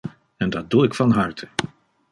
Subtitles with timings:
[0.39, 1.47] En dat doe ik van harte.